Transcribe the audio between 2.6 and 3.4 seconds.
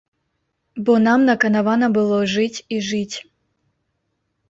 і жыць.